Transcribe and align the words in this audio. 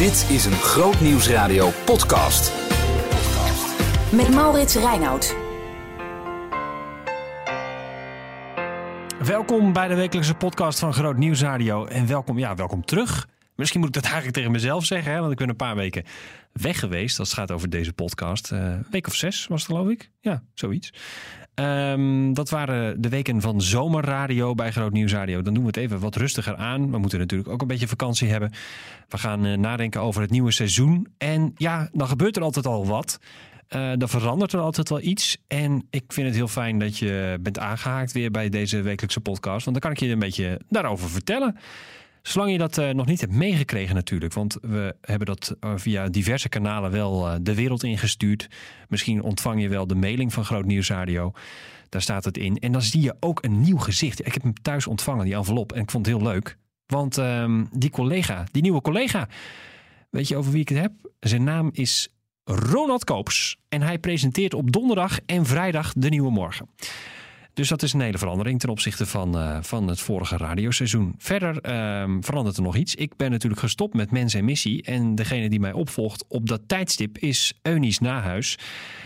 Dit 0.00 0.26
is 0.30 0.44
een 0.44 0.52
Groot 0.52 1.00
Nieuwsradio 1.00 1.70
podcast. 1.84 2.52
Met 4.12 4.30
Maurits 4.34 4.74
Reinoud. 4.74 5.36
Welkom 9.24 9.72
bij 9.72 9.88
de 9.88 9.94
wekelijkse 9.94 10.34
podcast 10.34 10.78
van 10.78 10.92
Groot 10.92 11.16
Nieuws 11.16 11.40
Radio. 11.40 11.86
En 11.86 12.06
welkom, 12.06 12.38
ja, 12.38 12.54
welkom 12.54 12.84
terug. 12.84 13.28
Misschien 13.54 13.80
moet 13.80 13.88
ik 13.88 13.94
dat 13.94 14.04
eigenlijk 14.04 14.34
tegen 14.34 14.52
mezelf 14.52 14.84
zeggen, 14.84 15.12
hè, 15.12 15.20
want 15.20 15.32
ik 15.32 15.38
ben 15.38 15.48
een 15.48 15.56
paar 15.56 15.76
weken 15.76 16.04
weg 16.52 16.78
geweest. 16.78 17.18
Als 17.18 17.28
het 17.28 17.38
gaat 17.38 17.50
over 17.50 17.70
deze 17.70 17.92
podcast. 17.92 18.52
Eh, 18.52 18.58
een 18.58 18.86
week 18.90 19.06
of 19.06 19.14
zes 19.14 19.46
was 19.46 19.62
het, 19.62 19.70
geloof 19.70 19.88
ik. 19.88 20.10
Ja, 20.20 20.42
zoiets. 20.54 20.92
Ehm, 21.60 22.32
dat 22.32 22.50
waren 22.50 23.00
de 23.00 23.08
weken 23.08 23.40
van 23.40 23.62
zomerradio 23.62 24.54
bij 24.54 24.72
Groot 24.72 24.92
Nieuws 24.92 25.12
Radio. 25.12 25.42
Dan 25.42 25.54
doen 25.54 25.62
we 25.62 25.68
het 25.68 25.76
even 25.76 26.00
wat 26.00 26.16
rustiger 26.16 26.56
aan. 26.56 26.90
We 26.90 26.98
moeten 26.98 27.18
natuurlijk 27.18 27.48
ook 27.48 27.60
een 27.60 27.66
beetje 27.66 27.88
vakantie 27.88 28.28
hebben. 28.28 28.52
We 29.08 29.18
gaan 29.18 29.46
eh, 29.46 29.56
nadenken 29.56 30.00
over 30.00 30.20
het 30.22 30.30
nieuwe 30.30 30.52
seizoen. 30.52 31.06
En 31.18 31.52
ja, 31.56 31.88
dan 31.92 32.06
gebeurt 32.06 32.36
er 32.36 32.42
altijd 32.42 32.66
al 32.66 32.86
wat. 32.86 33.20
Uh, 33.76 33.92
dan 33.96 34.08
verandert 34.08 34.52
er 34.52 34.60
altijd 34.60 34.88
wel 34.88 35.00
iets. 35.00 35.36
En 35.46 35.86
ik 35.90 36.04
vind 36.08 36.26
het 36.26 36.36
heel 36.36 36.48
fijn 36.48 36.78
dat 36.78 36.98
je 36.98 37.38
bent 37.40 37.58
aangehaakt 37.58 38.12
weer 38.12 38.30
bij 38.30 38.48
deze 38.48 38.82
wekelijkse 38.82 39.20
podcast. 39.20 39.64
Want 39.64 39.80
dan 39.80 39.90
kan 39.90 39.90
ik 39.90 40.08
je 40.08 40.12
een 40.12 40.18
beetje 40.18 40.60
daarover 40.68 41.10
vertellen. 41.10 41.56
Zolang 42.22 42.52
je 42.52 42.58
dat 42.58 42.78
uh, 42.78 42.90
nog 42.90 43.06
niet 43.06 43.20
hebt 43.20 43.32
meegekregen 43.32 43.94
natuurlijk. 43.94 44.32
Want 44.32 44.56
we 44.62 44.96
hebben 45.00 45.26
dat 45.26 45.56
uh, 45.60 45.72
via 45.76 46.08
diverse 46.08 46.48
kanalen 46.48 46.90
wel 46.90 47.26
uh, 47.26 47.34
de 47.40 47.54
wereld 47.54 47.82
ingestuurd. 47.82 48.48
Misschien 48.88 49.22
ontvang 49.22 49.62
je 49.62 49.68
wel 49.68 49.86
de 49.86 49.94
mailing 49.94 50.32
van 50.32 50.44
Groot 50.44 50.64
Nieuwsradio. 50.64 51.32
Daar 51.88 52.02
staat 52.02 52.24
het 52.24 52.38
in. 52.38 52.58
En 52.58 52.72
dan 52.72 52.82
zie 52.82 53.00
je 53.00 53.16
ook 53.20 53.44
een 53.44 53.60
nieuw 53.60 53.78
gezicht. 53.78 54.26
Ik 54.26 54.32
heb 54.32 54.42
hem 54.42 54.62
thuis 54.62 54.86
ontvangen, 54.86 55.24
die 55.24 55.34
envelop. 55.34 55.72
En 55.72 55.80
ik 55.80 55.90
vond 55.90 56.06
het 56.06 56.16
heel 56.16 56.24
leuk. 56.26 56.56
Want 56.86 57.18
ehm, 57.18 57.64
die 57.72 57.90
collega, 57.90 58.44
die 58.50 58.62
nieuwe 58.62 58.80
collega. 58.80 59.28
Weet 60.10 60.28
je 60.28 60.36
over 60.36 60.52
wie 60.52 60.60
ik 60.60 60.68
het 60.68 60.78
heb? 60.78 60.92
Zijn 61.20 61.44
naam 61.44 61.70
is 61.72 62.08
Ronald 62.44 63.04
Koops. 63.04 63.56
En 63.68 63.82
hij 63.82 63.98
presenteert 63.98 64.54
op 64.54 64.72
donderdag 64.72 65.18
en 65.26 65.46
vrijdag 65.46 65.92
de 65.96 66.08
nieuwe 66.08 66.30
morgen. 66.30 66.68
Dus 67.52 67.68
dat 67.68 67.82
is 67.82 67.92
een 67.92 68.00
hele 68.00 68.18
verandering 68.18 68.60
ten 68.60 68.68
opzichte 68.68 69.06
van, 69.06 69.38
uh, 69.38 69.58
van 69.60 69.88
het 69.88 70.00
vorige 70.00 70.36
radioseizoen. 70.36 71.14
Verder 71.18 71.54
uh, 71.54 72.16
verandert 72.20 72.56
er 72.56 72.62
nog 72.62 72.76
iets. 72.76 72.94
Ik 72.94 73.16
ben 73.16 73.30
natuurlijk 73.30 73.60
gestopt 73.60 73.94
met 73.94 74.10
Mens 74.10 74.34
en 74.34 74.44
Missie. 74.44 74.82
En 74.82 75.14
degene 75.14 75.48
die 75.48 75.60
mij 75.60 75.72
opvolgt 75.72 76.24
op 76.28 76.48
dat 76.48 76.60
tijdstip 76.66 77.18
is 77.18 77.54
Eunice 77.62 78.02
Nahuis. 78.02 78.58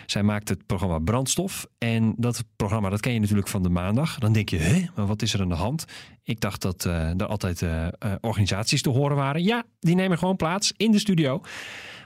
Zij 0.06 0.22
maakt 0.22 0.48
het 0.48 0.66
programma 0.66 0.98
Brandstof. 0.98 1.66
En 1.78 2.14
dat 2.16 2.44
programma 2.56 2.90
dat 2.90 3.00
ken 3.00 3.12
je 3.12 3.20
natuurlijk 3.20 3.48
van 3.48 3.62
de 3.62 3.68
maandag. 3.68 4.18
Dan 4.18 4.32
denk 4.32 4.48
je, 4.48 4.56
hè, 4.56 4.84
maar 4.94 5.06
wat 5.06 5.22
is 5.22 5.34
er 5.34 5.40
aan 5.40 5.48
de 5.48 5.54
hand? 5.54 5.84
Ik 6.22 6.40
dacht 6.40 6.62
dat 6.62 6.84
uh, 6.84 7.20
er 7.20 7.26
altijd 7.26 7.60
uh, 7.60 7.86
organisaties 8.20 8.82
te 8.82 8.90
horen 8.90 9.16
waren. 9.16 9.42
Ja, 9.42 9.64
die 9.80 9.94
nemen 9.94 10.18
gewoon 10.18 10.36
plaats 10.36 10.72
in 10.76 10.90
de 10.90 10.98
studio. 10.98 11.40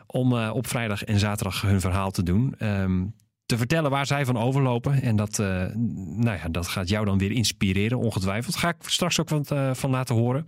Om 0.07 0.33
op 0.33 0.67
vrijdag 0.67 1.05
en 1.05 1.19
zaterdag 1.19 1.61
hun 1.61 1.81
verhaal 1.81 2.11
te 2.11 2.23
doen. 2.23 2.55
Um, 2.59 3.15
te 3.49 3.57
vertellen 3.57 3.91
waar 3.91 4.07
zij 4.07 4.25
van 4.25 4.37
overlopen. 4.37 5.03
En 5.03 5.17
dat, 5.17 5.39
uh, 5.39 5.47
nou 6.17 6.39
ja, 6.39 6.49
dat 6.51 6.69
gaat 6.69 6.89
jou 6.89 7.05
dan 7.05 7.19
weer 7.19 7.31
inspireren, 7.31 7.99
ongetwijfeld. 7.99 8.57
Ga 8.57 8.69
ik 8.69 8.77
straks 8.81 9.21
ook 9.21 9.29
wat 9.29 9.51
uh, 9.51 9.75
van 9.75 9.91
laten 9.91 10.15
horen. 10.15 10.47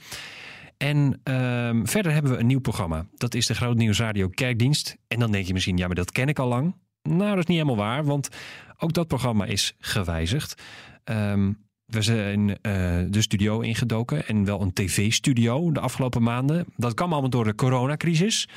En 0.76 1.20
uh, 1.24 1.80
verder 1.82 2.12
hebben 2.12 2.32
we 2.32 2.38
een 2.38 2.46
nieuw 2.46 2.60
programma. 2.60 3.06
Dat 3.16 3.34
is 3.34 3.46
de 3.46 3.54
Groot 3.54 3.76
Nieuws 3.76 3.98
Radio 3.98 4.28
Kerkdienst. 4.28 4.96
En 5.08 5.18
dan 5.18 5.32
denk 5.32 5.46
je 5.46 5.52
misschien, 5.52 5.76
ja, 5.76 5.86
maar 5.86 5.96
dat 5.96 6.12
ken 6.12 6.28
ik 6.28 6.38
al 6.38 6.48
lang. 6.48 6.74
Nou, 7.02 7.28
dat 7.28 7.38
is 7.38 7.46
niet 7.46 7.58
helemaal 7.58 7.84
waar, 7.84 8.04
want 8.04 8.28
ook 8.78 8.92
dat 8.92 9.06
programma 9.06 9.44
is 9.44 9.74
gewijzigd. 9.78 10.62
Um, 11.04 11.58
we 11.86 12.02
zijn 12.02 12.48
uh, 12.48 12.54
de 13.08 13.20
studio 13.20 13.60
ingedoken 13.60 14.26
en 14.26 14.44
wel 14.44 14.60
een 14.60 14.72
tv-studio 14.72 15.72
de 15.72 15.80
afgelopen 15.80 16.22
maanden. 16.22 16.66
Dat 16.76 16.94
kwam 16.94 17.12
allemaal 17.12 17.30
door 17.30 17.44
de 17.44 17.54
coronacrisis. 17.54 18.48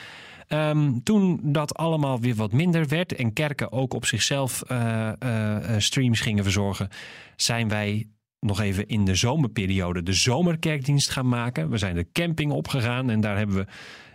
Um, 0.53 1.03
toen 1.03 1.39
dat 1.43 1.75
allemaal 1.75 2.19
weer 2.19 2.35
wat 2.35 2.51
minder 2.51 2.87
werd 2.87 3.15
en 3.15 3.33
kerken 3.33 3.71
ook 3.71 3.93
op 3.93 4.05
zichzelf 4.05 4.63
uh, 4.71 5.11
uh, 5.23 5.57
streams 5.78 6.19
gingen 6.19 6.44
verzorgen, 6.44 6.89
zijn 7.35 7.69
wij 7.69 8.07
nog 8.39 8.59
even 8.59 8.88
in 8.88 9.05
de 9.05 9.16
zomerperiode 9.16 10.03
de 10.03 10.13
zomerkerkdienst 10.13 11.09
gaan 11.09 11.28
maken. 11.28 11.69
We 11.69 11.78
zijn 11.78 11.95
de 11.95 12.07
camping 12.11 12.51
opgegaan 12.51 13.09
en 13.09 13.22
daar 13.22 13.38
hebben 13.38 13.55
we 13.55 13.66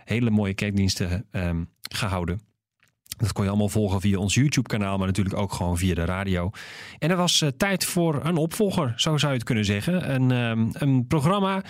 hele 0.05 0.29
mooie 0.29 0.53
kerkdiensten 0.53 1.25
um, 1.31 1.69
gehouden. 1.81 2.48
Dat 3.19 3.33
kon 3.33 3.43
je 3.43 3.49
allemaal 3.49 3.69
volgen 3.69 4.01
via 4.01 4.17
ons 4.17 4.33
YouTube-kanaal, 4.33 4.97
maar 4.97 5.07
natuurlijk 5.07 5.37
ook 5.37 5.53
gewoon 5.53 5.77
via 5.77 5.93
de 5.93 6.05
radio. 6.05 6.49
En 6.99 7.09
er 7.09 7.15
was 7.15 7.41
uh, 7.41 7.49
tijd 7.57 7.85
voor 7.85 8.25
een 8.25 8.37
opvolger, 8.37 8.93
zo 8.95 9.17
zou 9.17 9.31
je 9.31 9.37
het 9.37 9.47
kunnen 9.47 9.65
zeggen. 9.65 10.13
Een, 10.13 10.31
um, 10.31 10.69
een 10.73 11.07
programma 11.07 11.63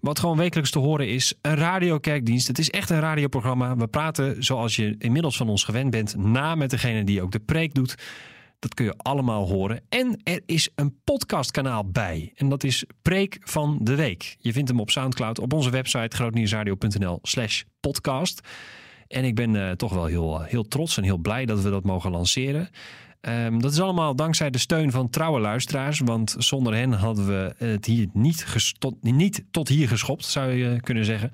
wat 0.00 0.18
gewoon 0.18 0.36
wekelijks 0.36 0.70
te 0.70 0.78
horen 0.78 1.08
is. 1.08 1.34
Een 1.42 1.54
radiokerkdienst. 1.54 2.48
Het 2.48 2.58
is 2.58 2.70
echt 2.70 2.90
een 2.90 3.00
radioprogramma. 3.00 3.76
We 3.76 3.86
praten, 3.86 4.44
zoals 4.44 4.76
je 4.76 4.94
inmiddels 4.98 5.36
van 5.36 5.48
ons 5.48 5.64
gewend 5.64 5.90
bent, 5.90 6.16
na 6.16 6.54
met 6.54 6.70
degene 6.70 7.04
die 7.04 7.22
ook 7.22 7.32
de 7.32 7.40
preek 7.40 7.74
doet. 7.74 7.94
Dat 8.58 8.74
kun 8.74 8.84
je 8.84 8.94
allemaal 8.96 9.48
horen. 9.48 9.80
En 9.88 10.20
er 10.22 10.42
is 10.46 10.68
een 10.74 11.00
podcastkanaal 11.04 11.90
bij. 11.90 12.32
En 12.34 12.48
dat 12.48 12.64
is 12.64 12.84
Preek 13.02 13.38
van 13.40 13.78
de 13.82 13.94
Week. 13.94 14.36
Je 14.38 14.52
vindt 14.52 14.68
hem 14.68 14.80
op 14.80 14.90
Soundcloud 14.90 15.38
op 15.38 15.52
onze 15.52 15.70
website 15.70 16.16
grootnieuwsradio.nl 16.16 17.18
slash 17.22 17.62
podcast. 17.80 18.40
En 19.08 19.24
ik 19.24 19.34
ben 19.34 19.54
uh, 19.54 19.70
toch 19.70 19.92
wel 19.92 20.04
heel, 20.04 20.42
heel 20.42 20.68
trots 20.68 20.96
en 20.96 21.02
heel 21.02 21.18
blij 21.18 21.46
dat 21.46 21.62
we 21.62 21.70
dat 21.70 21.84
mogen 21.84 22.10
lanceren. 22.10 22.68
Um, 23.20 23.60
dat 23.60 23.72
is 23.72 23.80
allemaal 23.80 24.16
dankzij 24.16 24.50
de 24.50 24.58
steun 24.58 24.90
van 24.90 25.10
trouwe 25.10 25.40
luisteraars. 25.40 26.00
Want 26.04 26.34
zonder 26.38 26.74
hen 26.74 26.92
hadden 26.92 27.26
we 27.26 27.54
het 27.56 27.84
hier 27.84 28.08
niet, 28.12 28.46
niet 29.00 29.44
tot 29.50 29.68
hier 29.68 29.88
geschopt, 29.88 30.24
zou 30.24 30.52
je 30.52 30.80
kunnen 30.80 31.04
zeggen. 31.04 31.30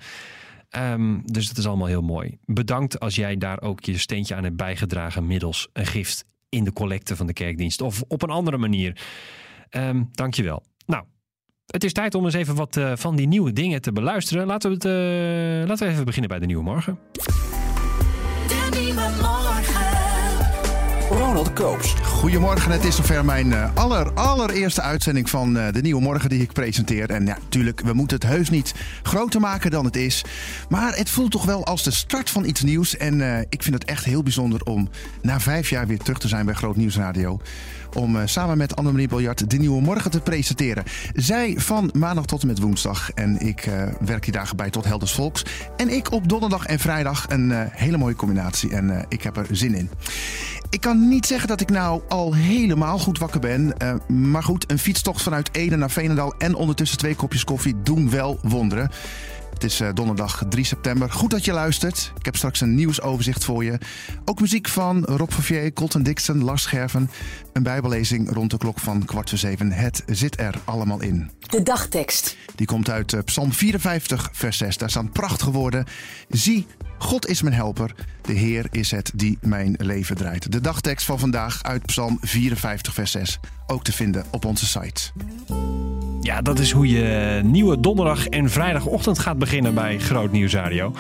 Um, 0.76 1.22
dus 1.24 1.48
dat 1.48 1.56
is 1.56 1.66
allemaal 1.66 1.86
heel 1.86 2.02
mooi. 2.02 2.38
Bedankt 2.44 3.00
als 3.00 3.14
jij 3.14 3.36
daar 3.36 3.60
ook 3.60 3.84
je 3.84 3.98
steentje 3.98 4.34
aan 4.34 4.44
hebt 4.44 4.56
bijgedragen 4.56 5.26
middels 5.26 5.68
een 5.72 5.86
gift 5.86 6.24
in 6.48 6.64
de 6.64 6.72
collecte 6.72 7.16
van 7.16 7.26
de 7.26 7.32
kerkdienst. 7.32 7.80
Of 7.80 8.02
op 8.08 8.22
een 8.22 8.30
andere 8.30 8.58
manier. 8.58 9.00
Um, 9.70 10.08
Dank 10.12 10.34
je 10.34 10.42
wel. 10.42 10.62
Nou, 10.86 11.04
het 11.66 11.84
is 11.84 11.92
tijd 11.92 12.14
om 12.14 12.24
eens 12.24 12.34
even 12.34 12.54
wat 12.54 12.76
uh, 12.76 12.92
van 12.94 13.16
die 13.16 13.26
nieuwe 13.26 13.52
dingen 13.52 13.82
te 13.82 13.92
beluisteren. 13.92 14.46
Laten 14.46 14.70
we, 14.70 14.74
het, 14.74 15.68
laten 15.68 15.86
we 15.86 15.92
even 15.92 16.04
beginnen 16.04 16.30
bij 16.30 16.38
de 16.38 16.46
Nieuwe 16.46 16.62
Morgen. 16.62 16.98
Ronald 21.12 21.52
Koops. 21.52 21.94
Goedemorgen, 22.04 22.72
het 22.72 22.84
is 22.84 22.96
zover 22.96 23.24
mijn 23.24 23.46
uh, 23.46 23.74
aller, 23.74 24.80
uitzending 24.80 25.30
van 25.30 25.56
uh, 25.56 25.64
de 25.72 25.80
Nieuwe 25.80 26.02
Morgen 26.02 26.28
die 26.28 26.42
ik 26.42 26.52
presenteer. 26.52 27.10
En 27.10 27.26
ja, 27.26 27.38
natuurlijk, 27.42 27.80
we 27.80 27.92
moeten 27.92 28.16
het 28.16 28.26
heus 28.26 28.50
niet 28.50 28.74
groter 29.02 29.40
maken 29.40 29.70
dan 29.70 29.84
het 29.84 29.96
is. 29.96 30.24
Maar 30.68 30.96
het 30.96 31.10
voelt 31.10 31.30
toch 31.30 31.44
wel 31.44 31.66
als 31.66 31.82
de 31.82 31.90
start 31.90 32.30
van 32.30 32.44
iets 32.44 32.62
nieuws. 32.62 32.96
En 32.96 33.18
uh, 33.18 33.38
ik 33.38 33.62
vind 33.62 33.74
het 33.74 33.84
echt 33.84 34.04
heel 34.04 34.22
bijzonder 34.22 34.62
om 34.62 34.88
na 35.22 35.40
vijf 35.40 35.70
jaar 35.70 35.86
weer 35.86 35.98
terug 35.98 36.18
te 36.18 36.28
zijn 36.28 36.46
bij 36.46 36.54
Groot 36.54 36.76
Nieuws 36.76 36.96
Radio 36.96 37.40
om 37.94 38.16
samen 38.24 38.58
met 38.58 38.76
Annemarie 38.76 39.08
Biljart 39.08 39.50
de 39.50 39.56
Nieuwe 39.56 39.80
Morgen 39.80 40.10
te 40.10 40.20
presenteren. 40.20 40.84
Zij 41.14 41.54
van 41.58 41.90
maandag 41.94 42.26
tot 42.26 42.40
en 42.42 42.46
met 42.46 42.58
woensdag. 42.58 43.10
En 43.10 43.38
ik 43.38 43.68
werk 44.00 44.22
die 44.22 44.32
dagen 44.32 44.56
bij 44.56 44.70
tot 44.70 44.84
Helders 44.84 45.12
Volks. 45.12 45.44
En 45.76 45.88
ik 45.88 46.12
op 46.12 46.28
donderdag 46.28 46.66
en 46.66 46.78
vrijdag. 46.78 47.26
Een 47.28 47.52
hele 47.70 47.96
mooie 47.96 48.14
combinatie. 48.14 48.70
En 48.70 49.04
ik 49.08 49.22
heb 49.22 49.36
er 49.36 49.46
zin 49.50 49.74
in. 49.74 49.90
Ik 50.72 50.80
kan 50.80 51.01
niet 51.08 51.26
zeggen 51.26 51.48
dat 51.48 51.60
ik 51.60 51.70
nou 51.70 52.02
al 52.08 52.34
helemaal 52.34 52.98
goed 52.98 53.18
wakker 53.18 53.40
ben. 53.40 53.74
maar 54.06 54.42
goed, 54.42 54.70
een 54.70 54.78
fietstocht 54.78 55.22
vanuit 55.22 55.48
Ede 55.52 55.76
naar 55.76 55.90
Veenendaal 55.90 56.34
en 56.38 56.54
ondertussen 56.54 56.98
twee 56.98 57.14
kopjes 57.14 57.44
koffie 57.44 57.74
doen 57.82 58.10
wel 58.10 58.38
wonderen. 58.42 58.90
Het 59.62 59.70
is 59.70 59.82
donderdag 59.94 60.42
3 60.48 60.64
september. 60.64 61.10
Goed 61.10 61.30
dat 61.30 61.44
je 61.44 61.52
luistert. 61.52 62.12
Ik 62.18 62.24
heb 62.24 62.36
straks 62.36 62.60
een 62.60 62.74
nieuwsoverzicht 62.74 63.44
voor 63.44 63.64
je. 63.64 63.78
Ook 64.24 64.40
muziek 64.40 64.68
van 64.68 65.04
Rob 65.04 65.30
Vervier, 65.30 65.72
Colton 65.72 66.02
Dixon, 66.02 66.44
Lars 66.44 66.62
Scherven. 66.62 67.10
Een 67.52 67.62
bijbellezing 67.62 68.32
rond 68.32 68.50
de 68.50 68.56
klok 68.56 68.78
van 68.78 69.04
kwart 69.04 69.28
voor 69.28 69.38
zeven. 69.38 69.72
Het 69.72 70.02
zit 70.06 70.40
er 70.40 70.54
allemaal 70.64 71.00
in. 71.00 71.30
De 71.40 71.62
dagtekst. 71.62 72.36
Die 72.54 72.66
komt 72.66 72.90
uit 72.90 73.24
Psalm 73.24 73.52
54, 73.52 74.28
vers 74.32 74.58
6. 74.58 74.76
Daar 74.76 74.90
staan 74.90 75.10
prachtige 75.10 75.50
woorden. 75.50 75.84
Zie, 76.28 76.66
God 76.98 77.26
is 77.26 77.42
mijn 77.42 77.54
helper. 77.54 77.94
De 78.22 78.32
Heer 78.32 78.66
is 78.70 78.90
het 78.90 79.10
die 79.14 79.38
mijn 79.40 79.74
leven 79.78 80.16
draait. 80.16 80.52
De 80.52 80.60
dagtekst 80.60 81.06
van 81.06 81.18
vandaag 81.18 81.62
uit 81.62 81.86
Psalm 81.86 82.18
54, 82.20 82.94
vers 82.94 83.10
6. 83.10 83.40
Ook 83.66 83.84
te 83.84 83.92
vinden 83.92 84.24
op 84.30 84.44
onze 84.44 84.66
site. 84.66 85.10
Ja, 86.22 86.42
dat 86.42 86.58
is 86.58 86.70
hoe 86.70 86.88
je 86.88 87.40
nieuwe 87.44 87.80
donderdag 87.80 88.26
en 88.26 88.50
vrijdagochtend 88.50 89.18
gaat 89.18 89.38
beginnen 89.38 89.74
bij 89.74 89.98
Groot 89.98 90.32
Nieuws 90.32 90.54
Radio. 90.54 90.94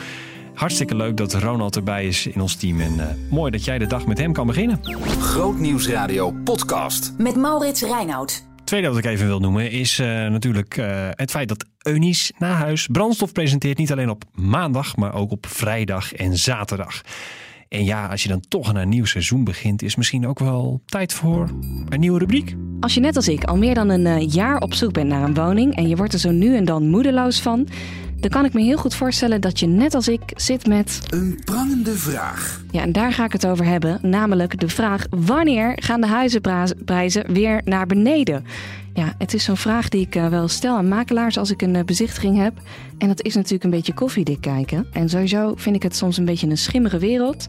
Hartstikke 0.54 0.96
leuk 0.96 1.16
dat 1.16 1.34
Ronald 1.34 1.76
erbij 1.76 2.06
is 2.06 2.26
in 2.26 2.40
ons 2.40 2.56
team. 2.56 2.80
En 2.80 2.94
uh, 2.94 3.04
mooi 3.30 3.50
dat 3.50 3.64
jij 3.64 3.78
de 3.78 3.86
dag 3.86 4.06
met 4.06 4.18
hem 4.18 4.32
kan 4.32 4.46
beginnen. 4.46 4.80
Groot 5.20 5.58
Nieuws 5.58 5.88
Radio 5.88 6.30
podcast. 6.44 7.12
Met 7.18 7.36
Maurits 7.36 7.82
Reinoud. 7.82 8.46
Tweede 8.64 8.88
wat 8.88 8.98
ik 8.98 9.04
even 9.04 9.26
wil 9.26 9.38
noemen 9.38 9.70
is 9.70 9.98
uh, 9.98 10.06
natuurlijk 10.06 10.76
uh, 10.76 11.08
het 11.10 11.30
feit 11.30 11.48
dat 11.48 11.64
Eunice 11.78 12.32
na 12.38 12.52
huis 12.52 12.86
brandstof 12.92 13.32
presenteert. 13.32 13.78
Niet 13.78 13.92
alleen 13.92 14.10
op 14.10 14.24
maandag, 14.32 14.96
maar 14.96 15.14
ook 15.14 15.30
op 15.30 15.46
vrijdag 15.46 16.12
en 16.12 16.36
zaterdag. 16.36 17.02
En 17.72 17.84
ja, 17.84 18.06
als 18.06 18.22
je 18.22 18.28
dan 18.28 18.40
toch 18.48 18.68
aan 18.68 18.76
een 18.76 18.88
nieuw 18.88 19.04
seizoen 19.04 19.44
begint, 19.44 19.82
is 19.82 19.96
misschien 19.96 20.26
ook 20.26 20.38
wel 20.38 20.80
tijd 20.84 21.12
voor 21.12 21.50
een 21.88 22.00
nieuwe 22.00 22.18
rubriek. 22.18 22.56
Als 22.80 22.94
je 22.94 23.00
net 23.00 23.16
als 23.16 23.28
ik 23.28 23.44
al 23.44 23.56
meer 23.56 23.74
dan 23.74 23.88
een 23.88 24.06
uh, 24.06 24.28
jaar 24.28 24.60
op 24.60 24.74
zoek 24.74 24.92
bent 24.92 25.08
naar 25.08 25.22
een 25.22 25.34
woning 25.34 25.76
en 25.76 25.88
je 25.88 25.96
wordt 25.96 26.12
er 26.12 26.18
zo 26.18 26.30
nu 26.30 26.56
en 26.56 26.64
dan 26.64 26.88
moedeloos 26.88 27.40
van, 27.40 27.68
dan 28.22 28.30
kan 28.30 28.44
ik 28.44 28.52
me 28.52 28.62
heel 28.62 28.76
goed 28.76 28.94
voorstellen 28.94 29.40
dat 29.40 29.60
je 29.60 29.66
net 29.66 29.94
als 29.94 30.08
ik 30.08 30.20
zit 30.36 30.66
met. 30.66 30.98
Een 31.10 31.40
prangende 31.44 31.92
vraag. 31.92 32.60
Ja, 32.70 32.82
en 32.82 32.92
daar 32.92 33.12
ga 33.12 33.24
ik 33.24 33.32
het 33.32 33.46
over 33.46 33.64
hebben. 33.64 33.98
Namelijk 34.02 34.60
de 34.60 34.68
vraag: 34.68 35.06
wanneer 35.10 35.72
gaan 35.74 36.00
de 36.00 36.06
huizenprijzen 36.06 37.32
weer 37.32 37.60
naar 37.64 37.86
beneden? 37.86 38.44
Ja, 38.94 39.14
het 39.18 39.34
is 39.34 39.44
zo'n 39.44 39.56
vraag 39.56 39.88
die 39.88 40.00
ik 40.00 40.14
eh, 40.14 40.28
wel 40.28 40.48
stel 40.48 40.76
aan 40.76 40.88
makelaars 40.88 41.38
als 41.38 41.50
ik 41.50 41.62
een 41.62 41.76
eh, 41.76 41.84
bezichtiging 41.84 42.36
heb. 42.36 42.52
En 42.98 43.08
dat 43.08 43.22
is 43.22 43.34
natuurlijk 43.34 43.64
een 43.64 43.70
beetje 43.70 43.94
koffiedik 43.94 44.40
kijken. 44.40 44.86
En 44.92 45.08
sowieso 45.08 45.52
vind 45.56 45.76
ik 45.76 45.82
het 45.82 45.96
soms 45.96 46.16
een 46.16 46.24
beetje 46.24 46.48
een 46.48 46.58
schimmige 46.58 46.98
wereld. 46.98 47.46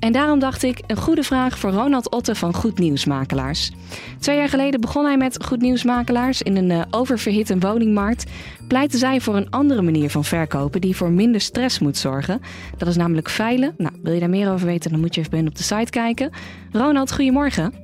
En 0.00 0.12
daarom 0.12 0.38
dacht 0.38 0.62
ik, 0.62 0.82
een 0.86 0.96
goede 0.96 1.22
vraag 1.22 1.58
voor 1.58 1.70
Ronald 1.70 2.10
Otte 2.10 2.34
van 2.34 2.54
Goed 2.54 2.78
Nieuwsmakelaars. 2.78 3.72
Twee 4.18 4.36
jaar 4.36 4.48
geleden 4.48 4.80
begon 4.80 5.04
hij 5.04 5.16
met 5.16 5.44
Goed 5.44 5.60
Nieuwsmakelaars. 5.60 6.42
In 6.42 6.56
een 6.56 6.70
uh, 6.70 6.82
oververhitte 6.90 7.58
woningmarkt 7.58 8.30
pleiten 8.68 8.98
zij 8.98 9.20
voor 9.20 9.36
een 9.36 9.50
andere 9.50 9.82
manier 9.82 10.10
van 10.10 10.24
verkopen 10.24 10.80
die 10.80 10.96
voor 10.96 11.10
minder 11.10 11.40
stress 11.40 11.78
moet 11.78 11.96
zorgen. 11.96 12.40
Dat 12.76 12.88
is 12.88 12.96
namelijk 12.96 13.28
veilen. 13.28 13.74
Nou, 13.76 13.94
wil 14.02 14.12
je 14.12 14.20
daar 14.20 14.30
meer 14.30 14.52
over 14.52 14.66
weten, 14.66 14.90
dan 14.90 15.00
moet 15.00 15.14
je 15.14 15.20
even 15.20 15.46
op 15.46 15.56
de 15.56 15.62
site 15.62 15.90
kijken. 15.90 16.30
Ronald, 16.72 17.12
goedemorgen. 17.12 17.74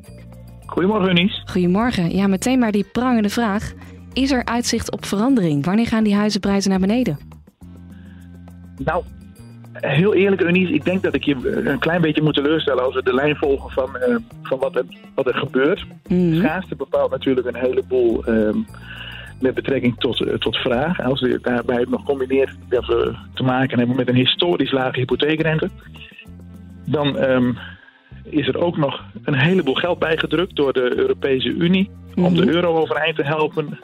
Goedemorgen, 0.67 1.11
Unies. 1.11 1.43
Goedemorgen. 1.45 2.17
Ja, 2.17 2.27
meteen 2.27 2.59
maar 2.59 2.73
die 2.73 2.87
prangende 2.93 3.29
vraag. 3.29 3.73
Is 4.13 4.31
er 4.31 4.45
uitzicht 4.45 4.91
op 4.91 5.05
verandering? 5.05 5.65
Wanneer 5.65 5.87
gaan 5.87 6.05
die 6.05 6.15
huizenprijzen 6.15 6.71
naar 6.71 6.81
beneden? 6.81 7.19
Nou, 8.77 9.05
heel 9.81 10.15
eerlijk, 10.15 10.43
Unies, 10.43 10.71
ik 10.71 10.85
denk 10.85 11.03
dat 11.03 11.15
ik 11.15 11.25
je 11.25 11.63
een 11.65 11.79
klein 11.79 12.01
beetje 12.01 12.23
moet 12.23 12.35
teleurstellen 12.35 12.85
als 12.85 12.95
we 12.95 13.03
de 13.03 13.15
lijn 13.15 13.37
volgen 13.37 13.71
van, 13.71 13.97
uh, 14.09 14.17
van 14.43 14.59
wat, 14.59 14.77
er, 14.77 14.85
wat 15.15 15.27
er 15.27 15.35
gebeurt. 15.35 15.85
Mm. 16.09 16.35
Schaarste 16.35 16.77
bepaalt 16.77 17.11
natuurlijk 17.11 17.47
een 17.47 17.57
heleboel 17.57 18.29
uh, 18.29 18.55
met 19.41 19.55
betrekking 19.55 19.99
tot, 19.99 20.21
uh, 20.21 20.35
tot 20.35 20.57
vraag. 20.57 21.01
Als 21.01 21.21
je 21.21 21.39
daarbij 21.43 21.87
nog 21.89 22.05
combineert 22.05 22.57
dat 22.69 22.87
we 22.87 23.15
te 23.35 23.43
maken 23.43 23.79
hebben 23.79 23.97
met 23.97 24.09
een 24.09 24.15
historisch 24.15 24.73
lage 24.73 24.99
hypotheekrente, 24.99 25.71
dan 26.85 27.23
um, 27.23 27.59
is 28.25 28.49
er 28.49 28.59
ook 28.59 28.77
nog 28.77 29.05
een 29.25 29.39
heleboel 29.39 29.75
geld 29.75 29.99
bijgedrukt 29.99 30.57
door 30.57 30.73
de 30.73 30.97
Europese 30.97 31.49
Unie 31.49 31.91
om 32.15 32.35
de 32.35 32.49
euro 32.49 32.77
overeind 32.77 33.17
te 33.17 33.25
helpen. 33.25 33.79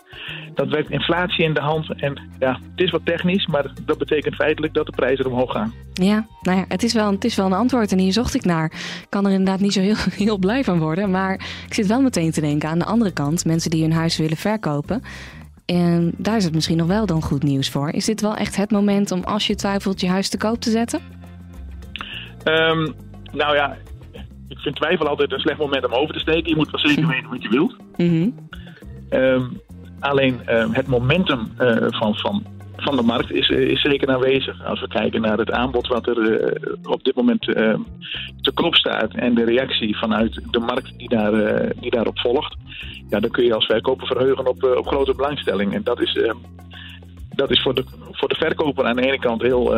Dat 0.54 0.68
werkt 0.68 0.90
inflatie 0.90 1.44
in 1.44 1.54
de 1.54 1.60
hand. 1.60 2.00
En 2.00 2.20
ja, 2.38 2.52
het 2.70 2.80
is 2.80 2.90
wat 2.90 3.04
technisch, 3.04 3.46
maar 3.46 3.72
dat 3.84 3.98
betekent 3.98 4.34
feitelijk 4.34 4.74
dat 4.74 4.86
de 4.86 4.92
prijzen 4.92 5.26
omhoog 5.26 5.52
gaan. 5.52 5.72
Ja, 5.92 6.26
nou 6.40 6.58
ja, 6.58 6.64
het 6.68 6.82
is 6.82 6.92
wel, 6.92 7.10
het 7.10 7.24
is 7.24 7.36
wel 7.36 7.46
een 7.46 7.52
antwoord 7.52 7.92
en 7.92 7.98
hier 7.98 8.12
zocht 8.12 8.34
ik 8.34 8.44
naar. 8.44 8.64
Ik 9.02 9.06
kan 9.08 9.26
er 9.26 9.32
inderdaad 9.32 9.60
niet 9.60 9.72
zo 9.72 9.80
heel, 9.80 9.94
heel 10.26 10.38
blij 10.38 10.64
van 10.64 10.78
worden. 10.78 11.10
Maar 11.10 11.34
ik 11.66 11.74
zit 11.74 11.86
wel 11.86 12.00
meteen 12.00 12.30
te 12.30 12.40
denken 12.40 12.68
aan 12.68 12.78
de 12.78 12.84
andere 12.84 13.12
kant. 13.12 13.44
Mensen 13.44 13.70
die 13.70 13.82
hun 13.82 13.92
huis 13.92 14.16
willen 14.16 14.36
verkopen. 14.36 15.02
En 15.66 16.12
daar 16.16 16.36
is 16.36 16.44
het 16.44 16.54
misschien 16.54 16.76
nog 16.76 16.86
wel 16.86 17.06
dan 17.06 17.22
goed 17.22 17.42
nieuws 17.42 17.70
voor. 17.70 17.90
Is 17.90 18.04
dit 18.04 18.20
wel 18.20 18.36
echt 18.36 18.56
het 18.56 18.70
moment 18.70 19.10
om 19.10 19.24
als 19.24 19.46
je 19.46 19.54
twijfelt 19.54 20.00
je 20.00 20.08
huis 20.08 20.28
te 20.28 20.38
koop 20.38 20.60
te 20.60 20.70
zetten? 20.70 21.00
Um, 22.44 22.94
nou 23.32 23.54
ja, 23.54 23.76
ik 24.48 24.58
vind 24.58 24.76
twijfel 24.76 25.06
altijd 25.06 25.32
een 25.32 25.38
slecht 25.38 25.58
moment 25.58 25.86
om 25.86 25.92
over 25.92 26.14
te 26.14 26.20
steken. 26.20 26.48
Je 26.48 26.56
moet 26.56 26.70
wel 26.70 26.80
zeker 26.80 27.06
weten 27.14 27.30
wat 27.30 27.42
je 27.42 27.48
wilt. 27.48 27.76
Mm 27.96 28.34
um, 29.12 29.60
alleen 30.02 30.40
um, 30.48 30.72
het 30.72 30.86
momentum 30.86 31.52
uh, 31.60 31.76
van, 31.88 32.14
van, 32.14 32.44
van 32.76 32.96
de 32.96 33.02
markt 33.02 33.32
is, 33.32 33.48
is 33.48 33.80
zeker 33.80 34.08
aanwezig. 34.10 34.64
Als 34.64 34.80
we 34.80 34.88
kijken 34.88 35.20
naar 35.20 35.38
het 35.38 35.50
aanbod 35.50 35.86
wat 35.88 36.06
er 36.06 36.18
uh, 36.18 36.72
op 36.82 37.04
dit 37.04 37.14
moment 37.14 37.48
uh, 37.48 37.74
te 38.40 38.52
koop 38.52 38.74
staat 38.74 39.14
en 39.14 39.34
de 39.34 39.44
reactie 39.44 39.96
vanuit 39.98 40.40
de 40.50 40.58
markt 40.58 40.98
die, 40.98 41.08
daar, 41.08 41.32
die 41.80 41.90
daarop 41.90 42.18
volgt, 42.18 42.56
ja, 43.08 43.20
dan 43.20 43.30
kun 43.30 43.44
je 43.44 43.54
als 43.54 43.66
verkoper 43.66 44.06
verheugen 44.06 44.46
op, 44.46 44.62
op 44.76 44.86
grote 44.86 45.14
belangstelling. 45.14 45.74
En 45.74 45.82
dat 45.82 46.00
is, 46.00 46.16
ehm, 46.16 46.36
dat 47.34 47.50
is 47.50 47.62
voor, 47.62 47.74
de, 47.74 47.84
voor 48.12 48.28
de 48.28 48.34
verkoper 48.34 48.84
aan 48.84 48.96
de 48.96 49.06
ene 49.06 49.18
kant 49.18 49.42
heel, 49.42 49.74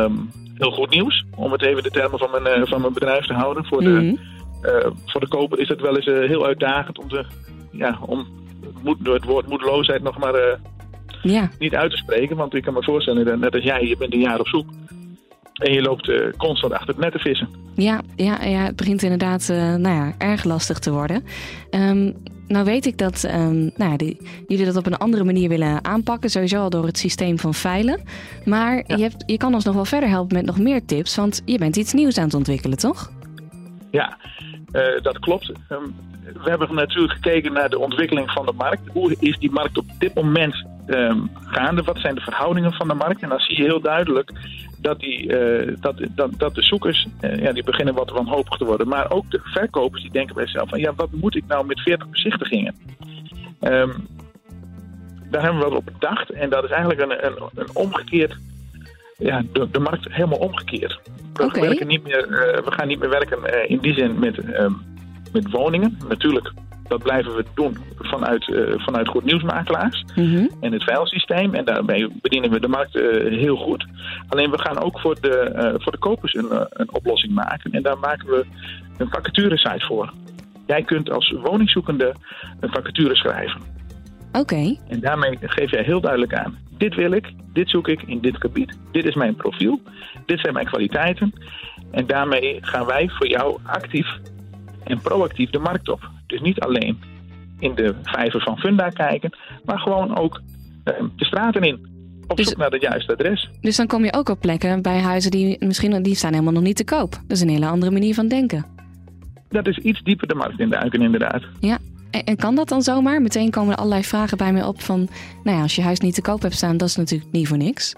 heel 0.55 0.71
goed 0.71 0.89
nieuws, 0.89 1.25
om 1.35 1.51
het 1.51 1.65
even 1.65 1.83
de 1.83 1.91
termen 1.91 2.19
van 2.19 2.29
mijn, 2.43 2.67
van 2.67 2.81
mijn 2.81 2.93
bedrijf 2.93 3.25
te 3.25 3.33
houden. 3.33 3.65
Voor 3.65 3.81
de, 3.83 3.89
Mhm. 3.89 4.15
uh, 4.63 4.91
voor 5.05 5.21
de 5.21 5.27
koper 5.27 5.59
is 5.59 5.67
het 5.67 5.81
wel 5.81 5.95
eens 5.95 6.05
heel 6.05 6.45
uitdagend 6.45 6.99
om, 6.99 7.07
te, 7.09 7.25
ja, 7.71 7.99
om 8.05 8.27
moed, 8.83 8.97
het 9.03 9.23
woord 9.23 9.47
moedeloosheid 9.47 10.03
nog 10.03 10.17
maar 10.17 10.35
uh, 10.35 10.53
ja. 11.21 11.49
niet 11.59 11.75
uit 11.75 11.91
te 11.91 11.97
spreken. 11.97 12.35
Want 12.35 12.55
ik 12.55 12.63
kan 12.63 12.73
me 12.73 12.83
voorstellen, 12.83 13.39
net 13.39 13.53
als 13.53 13.63
jij, 13.63 13.87
je 13.87 13.97
bent 13.97 14.13
een 14.13 14.19
jaar 14.19 14.39
op 14.39 14.47
zoek. 14.47 14.69
En 15.53 15.73
je 15.73 15.81
loopt 15.81 16.11
constant 16.37 16.73
achter 16.73 16.87
het 16.87 16.97
net 16.97 17.11
te 17.11 17.19
vissen. 17.19 17.49
Ja, 17.75 18.01
ja, 18.15 18.43
ja 18.43 18.63
het 18.63 18.75
begint 18.75 19.03
inderdaad 19.03 19.47
nou 19.47 19.95
ja, 19.95 20.13
erg 20.17 20.43
lastig 20.43 20.79
te 20.79 20.91
worden. 20.91 21.23
Um, 21.71 22.15
nou 22.47 22.65
weet 22.65 22.85
ik 22.85 22.97
dat 22.97 23.23
um, 23.23 23.71
nou 23.75 23.91
ja, 23.91 23.97
die, 23.97 24.17
jullie 24.47 24.65
dat 24.65 24.75
op 24.75 24.85
een 24.85 24.97
andere 24.97 25.23
manier 25.23 25.49
willen 25.49 25.85
aanpakken. 25.85 26.29
Sowieso 26.29 26.61
al 26.61 26.69
door 26.69 26.85
het 26.85 26.97
systeem 26.97 27.39
van 27.39 27.53
veilen. 27.53 28.01
Maar 28.45 28.83
ja. 28.87 28.95
je, 28.95 29.01
hebt, 29.01 29.23
je 29.25 29.37
kan 29.37 29.53
ons 29.53 29.63
nog 29.63 29.75
wel 29.75 29.85
verder 29.85 30.09
helpen 30.09 30.35
met 30.35 30.45
nog 30.45 30.59
meer 30.59 30.85
tips. 30.85 31.15
Want 31.15 31.41
je 31.45 31.57
bent 31.57 31.75
iets 31.75 31.93
nieuws 31.93 32.17
aan 32.17 32.25
het 32.25 32.33
ontwikkelen, 32.33 32.77
toch? 32.77 33.11
Ja, 33.95 34.17
uh, 34.71 35.01
dat 35.01 35.19
klopt. 35.19 35.51
Um, 35.69 35.95
we 36.43 36.49
hebben 36.49 36.75
natuurlijk 36.75 37.13
gekeken 37.13 37.53
naar 37.53 37.69
de 37.69 37.79
ontwikkeling 37.79 38.31
van 38.31 38.45
de 38.45 38.51
markt. 38.51 38.81
Hoe 38.91 39.15
is 39.19 39.37
die 39.37 39.51
markt 39.51 39.77
op 39.77 39.85
dit 39.97 40.13
moment 40.13 40.65
um, 40.87 41.29
gaande? 41.33 41.83
Wat 41.83 41.99
zijn 41.99 42.15
de 42.15 42.21
verhoudingen 42.21 42.73
van 42.73 42.87
de 42.87 42.93
markt? 42.93 43.21
En 43.21 43.29
dan 43.29 43.39
zie 43.39 43.57
je 43.57 43.63
heel 43.63 43.81
duidelijk 43.81 44.31
dat, 44.81 44.99
die, 44.99 45.23
uh, 45.23 45.75
dat, 45.79 45.95
dat, 46.09 46.31
dat 46.37 46.55
de 46.55 46.61
zoekers 46.61 47.07
uh, 47.21 47.39
ja, 47.39 47.51
die 47.51 47.63
beginnen 47.63 47.93
wat 47.93 48.11
wanhopig 48.11 48.57
te 48.57 48.65
worden. 48.65 48.87
Maar 48.87 49.11
ook 49.11 49.31
de 49.31 49.39
verkopers 49.43 50.01
die 50.01 50.11
denken 50.11 50.35
bij 50.35 50.45
zichzelf 50.45 50.69
van 50.69 50.79
ja, 50.79 50.93
wat 50.95 51.11
moet 51.11 51.35
ik 51.35 51.43
nou 51.47 51.65
met 51.65 51.79
40 51.79 52.09
bezichtigingen? 52.09 52.75
Um, 53.61 54.07
daar 55.29 55.41
hebben 55.41 55.61
we 55.61 55.69
wat 55.69 55.77
op 55.77 55.85
bedacht. 55.85 56.29
En 56.29 56.49
dat 56.49 56.63
is 56.63 56.69
eigenlijk 56.69 57.01
een, 57.01 57.25
een, 57.25 57.49
een 57.55 57.69
omgekeerd 57.75 58.37
ja, 59.17 59.43
de 59.71 59.79
markt 59.79 60.13
helemaal 60.13 60.39
omgekeerd. 60.39 60.99
We, 61.35 61.43
okay. 61.43 61.61
werken 61.61 61.87
niet 61.87 62.03
meer, 62.03 62.27
uh, 62.27 62.63
we 62.63 62.71
gaan 62.71 62.87
niet 62.87 62.99
meer 62.99 63.09
werken 63.09 63.39
uh, 63.39 63.69
in 63.69 63.79
die 63.79 63.93
zin 63.93 64.19
met, 64.19 64.37
uh, 64.37 64.67
met 65.31 65.51
woningen. 65.51 65.97
Natuurlijk, 66.07 66.51
dat 66.87 67.03
blijven 67.03 67.35
we 67.35 67.45
doen 67.53 67.77
vanuit, 67.99 68.45
vanuit 68.75 69.07
goed 69.07 69.23
nieuwsmakelaars 69.23 70.05
mm 70.15 70.35
-hmm. 70.35 70.49
en 70.59 70.71
het 70.71 70.83
veilsysteem. 70.83 71.53
En 71.53 71.65
daarmee 71.65 72.07
bedienen 72.21 72.51
we 72.51 72.59
de 72.59 72.67
markt 72.67 72.93
heel 73.29 73.55
goed. 73.55 73.85
Alleen 74.27 74.51
we 74.51 74.59
gaan 74.59 74.79
ook 74.79 74.99
voor 74.99 75.17
de, 75.21 75.73
voor 75.77 75.91
de 75.91 75.97
kopers 75.97 76.33
een, 76.33 76.67
een 76.69 76.93
oplossing 76.93 77.33
maken. 77.33 77.71
En 77.71 77.81
daar 77.81 77.97
maken 77.97 78.27
we 78.27 78.45
een 78.97 79.09
vacaturesite 79.09 79.85
voor. 79.85 80.13
Jij 80.67 80.83
kunt 80.83 81.11
als 81.11 81.35
woningzoekende 81.43 82.15
een 82.59 82.69
vacature 82.69 83.15
schrijven. 83.15 83.61
Oké. 84.27 84.39
Okay. 84.39 84.79
En 84.87 84.99
daarmee 84.99 85.37
geef 85.41 85.71
jij 85.71 85.83
heel 85.83 86.01
duidelijk 86.01 86.33
aan. 86.33 86.57
Dit 86.77 86.95
wil 86.95 87.11
ik, 87.11 87.33
dit 87.53 87.69
zoek 87.69 87.87
ik 87.87 88.01
in 88.01 88.19
dit 88.19 88.37
gebied. 88.37 88.77
Dit 88.91 89.05
is 89.05 89.15
mijn 89.15 89.35
profiel, 89.35 89.81
dit 90.25 90.39
zijn 90.39 90.53
mijn 90.53 90.65
kwaliteiten. 90.65 91.33
En 91.91 92.07
daarmee 92.07 92.57
gaan 92.61 92.85
wij 92.85 93.09
voor 93.09 93.27
jou 93.27 93.57
actief 93.63 94.07
en 94.83 95.01
proactief 95.01 95.49
de 95.49 95.59
markt 95.59 95.89
op. 95.89 96.09
Dus 96.27 96.41
niet 96.41 96.59
alleen 96.59 96.99
in 97.59 97.75
de 97.75 97.95
vijver 98.03 98.41
van 98.41 98.57
Funda 98.57 98.89
kijken, 98.89 99.31
maar 99.65 99.79
gewoon 99.79 100.17
ook 100.17 100.41
uh, 100.85 100.93
de 101.15 101.25
straten 101.25 101.61
in. 101.61 101.93
Op 102.27 102.37
Dus- 102.37 102.47
zoek 102.47 102.57
naar 102.57 102.71
het 102.71 102.81
juiste 102.81 103.13
adres. 103.13 103.49
Dus 103.61 103.75
dan 103.75 103.87
kom 103.87 104.03
je 104.05 104.13
ook 104.13 104.29
op 104.29 104.39
plekken 104.39 104.81
bij 104.81 104.99
huizen 104.99 105.31
die 105.31 105.65
misschien 105.65 106.03
die 106.03 106.15
staan 106.15 106.31
helemaal 106.31 106.53
nog 106.53 106.63
niet 106.63 106.75
te 106.75 106.83
koop. 106.83 107.11
Dat 107.11 107.21
is 107.37 107.41
een 107.41 107.49
hele 107.49 107.67
andere 107.67 107.91
manier 107.91 108.13
van 108.13 108.27
denken. 108.27 108.65
Dat 109.49 109.67
is 109.67 109.77
iets 109.77 110.01
dieper 110.01 110.27
de 110.27 110.35
markt 110.35 110.59
induiken, 110.59 111.01
inderdaad. 111.01 111.43
Ja. 111.59 111.77
En, 112.23 112.35
kan 112.35 112.55
dat 112.55 112.69
dan 112.69 112.81
zomaar? 112.81 113.21
Meteen 113.21 113.51
komen 113.51 113.71
er 113.71 113.77
allerlei 113.77 114.03
vragen 114.03 114.37
bij 114.37 114.53
mij 114.53 114.63
op 114.63 114.81
van... 114.81 115.07
nou 115.43 115.57
ja, 115.57 115.63
als 115.63 115.75
je 115.75 115.81
huis 115.81 115.99
niet 115.99 116.15
te 116.15 116.21
koop 116.21 116.41
hebt 116.41 116.55
staan, 116.55 116.77
dat 116.77 116.87
is 116.87 116.95
natuurlijk 116.95 117.31
niet 117.31 117.47
voor 117.47 117.57
niks. 117.57 117.95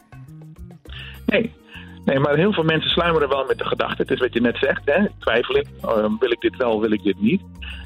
Nee. 1.25 1.53
Nee, 2.05 2.19
maar 2.19 2.35
heel 2.35 2.53
veel 2.53 2.63
mensen 2.63 2.89
sluimeren 2.89 3.29
wel 3.29 3.45
met 3.45 3.57
de 3.57 3.65
gedachte. 3.65 4.01
Het 4.01 4.11
is 4.11 4.19
wat 4.19 4.33
je 4.33 4.41
net 4.41 4.57
zegt, 4.57 4.81
hè? 4.85 5.05
twijfel 5.19 5.57
ik. 5.57 5.67
Uh, 5.83 5.91
wil 6.19 6.31
ik 6.31 6.41
dit 6.41 6.55
wel, 6.55 6.81
wil 6.81 6.91
ik 6.91 7.03
dit 7.03 7.21
niet? 7.21 7.41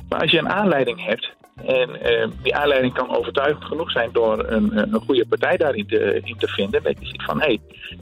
Maar 0.10 0.20
als 0.20 0.32
je 0.32 0.38
een 0.38 0.50
aanleiding 0.50 1.06
hebt... 1.06 1.34
en 1.66 1.90
uh, 1.90 2.28
die 2.42 2.56
aanleiding 2.56 2.94
kan 2.94 3.16
overtuigend 3.16 3.66
genoeg 3.66 3.92
zijn... 3.92 4.10
door 4.14 4.46
een, 4.48 4.78
een 4.78 5.02
goede 5.02 5.26
partij 5.26 5.58
daarin 5.58 5.88
te, 5.88 6.22
in 6.24 6.38
te 6.38 6.48
vinden... 6.48 6.84
dat 6.84 7.00
je 7.00 7.06
ziet 7.06 7.24
van, 7.24 7.42
hé, 7.42 7.60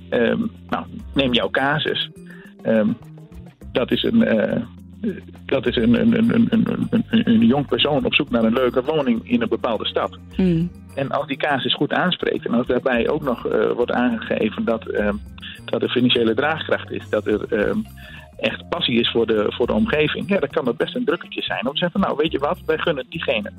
hey, 0.10 0.20
um, 0.20 0.52
nou, 0.70 0.86
neem 1.14 1.34
jouw 1.34 1.50
casus. 1.50 2.10
Um, 2.66 2.98
dat 3.72 3.92
is 3.92 4.04
een... 4.04 4.22
dat 5.46 5.66
is 5.66 5.76
een, 5.76 6.00
een, 6.02 6.14
een, 6.14 6.48
een, 6.50 6.88
een, 6.90 7.30
een 7.30 7.46
jong 7.46 7.68
persoon 7.68 8.06
op 8.06 8.14
zoek 8.14 8.30
naar 8.30 8.44
een 8.44 8.54
leuke 8.54 8.84
woning 8.84 9.30
in 9.30 9.42
een 9.42 9.50
bepaalde 9.50 9.86
stad. 9.86 10.18
Mm. 10.38 10.72
En 10.96 11.10
als 11.10 11.28
die 11.28 11.38
casus 11.38 11.76
goed 11.76 11.94
aanspreekt 11.94 12.46
en 12.46 12.54
als 12.54 12.68
daarbij 12.68 13.10
ook 13.10 13.22
nog 13.22 13.48
uh, 13.48 13.72
wordt 13.72 13.92
aangegeven 13.92 14.66
dat, 14.66 14.88
uh, 14.88 15.10
dat 15.66 15.82
er 15.82 15.90
financiële 15.90 16.34
draagkracht 16.34 16.92
is, 16.92 17.10
dat 17.10 17.28
er 17.28 17.46
uh, 17.50 17.76
echt 18.38 18.70
passie 18.70 19.00
is 19.00 19.12
voor 19.12 19.28
de, 19.28 19.46
voor 19.48 19.68
de 19.68 19.74
omgeving, 19.74 20.30
ja, 20.30 20.40
dan 20.40 20.50
kan 20.50 20.66
dat 20.66 20.78
best 20.78 20.96
een 20.96 21.06
drukketje 21.06 21.42
zijn 21.42 21.68
om 21.68 21.74
te 21.74 21.80
zeggen: 21.80 22.00
Nou, 22.00 22.16
weet 22.18 22.32
je 22.32 22.40
wat, 22.40 22.60
wij 22.66 22.78
gunnen 22.78 23.06
diegene 23.10 23.52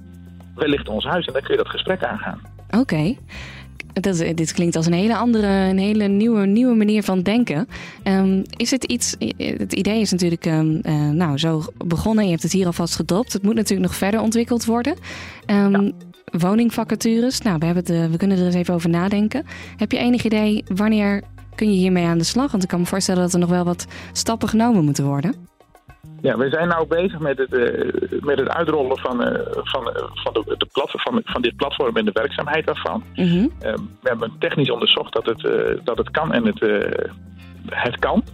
wellicht 0.54 0.88
ons 0.88 1.04
huis 1.04 1.26
en 1.26 1.32
dan 1.32 1.42
kun 1.42 1.50
je 1.50 1.62
dat 1.62 1.70
gesprek 1.70 2.04
aangaan. 2.04 2.40
Oké. 2.66 2.78
Okay. 2.78 3.18
Dat, 3.92 4.16
dit 4.34 4.52
klinkt 4.52 4.76
als 4.76 4.86
een 4.86 4.92
hele 4.92 5.16
andere, 5.16 5.46
een 5.46 5.78
hele 5.78 6.08
nieuwe, 6.08 6.46
nieuwe 6.46 6.74
manier 6.74 7.02
van 7.02 7.22
denken. 7.22 7.68
Um, 8.04 8.42
is 8.56 8.70
het 8.70 8.84
iets, 8.84 9.16
het 9.36 9.72
idee 9.72 10.00
is 10.00 10.10
natuurlijk 10.10 10.46
um, 10.46 10.80
uh, 10.82 11.08
nou, 11.10 11.38
zo 11.38 11.62
begonnen. 11.86 12.24
Je 12.24 12.30
hebt 12.30 12.42
het 12.42 12.52
hier 12.52 12.66
alvast 12.66 12.94
gedropt. 12.94 13.32
Het 13.32 13.42
moet 13.42 13.54
natuurlijk 13.54 13.88
nog 13.88 13.96
verder 13.96 14.20
ontwikkeld 14.20 14.64
worden. 14.64 14.94
Um, 15.46 15.82
ja. 15.82 15.92
woningvacatures. 16.24 17.40
Nou, 17.40 17.58
we, 17.58 17.64
hebben 17.64 17.84
het, 17.84 17.92
eh, 17.92 18.10
we 18.10 18.16
kunnen 18.16 18.38
er 18.38 18.44
eens 18.44 18.54
even 18.54 18.74
over 18.74 18.90
nadenken. 18.90 19.44
Heb 19.76 19.92
je 19.92 19.98
enig 19.98 20.24
idee 20.24 20.64
wanneer 20.74 21.22
kun 21.54 21.72
je 21.72 21.78
hiermee 21.78 22.06
aan 22.06 22.18
de 22.18 22.24
slag? 22.24 22.50
Want 22.50 22.62
ik 22.62 22.68
kan 22.68 22.80
me 22.80 22.86
voorstellen 22.86 23.22
dat 23.22 23.32
er 23.32 23.38
nog 23.38 23.50
wel 23.50 23.64
wat 23.64 23.86
stappen 24.12 24.48
genomen 24.48 24.84
moeten 24.84 25.04
worden. 25.04 25.49
Ja, 26.20 26.36
we 26.36 26.48
zijn 26.48 26.68
nou 26.68 26.86
bezig 26.86 27.18
met 27.18 27.38
het, 27.38 27.52
uh, 27.52 28.20
met 28.20 28.38
het 28.38 28.48
uitrollen 28.48 28.98
van, 28.98 29.22
uh, 29.22 29.40
van, 29.52 29.88
uh, 29.88 30.02
van, 30.14 30.32
de, 30.32 30.54
de 30.58 30.68
plat, 30.72 30.90
van, 30.90 31.20
van 31.24 31.42
dit 31.42 31.56
platform 31.56 31.96
en 31.96 32.04
de 32.04 32.12
werkzaamheid 32.12 32.66
daarvan. 32.66 33.02
Mm 33.14 33.26
-hmm. 33.26 33.50
we 34.00 34.08
hebben 34.08 34.32
technisch 34.38 34.70
onderzocht 34.70 35.12
dat 35.12 35.26
het, 35.26 35.40
dat 35.84 35.98
het 35.98 36.10
kan 36.10 36.32
en 36.32 36.46
het, 36.46 36.60
het 37.66 37.98
kan. 37.98 38.24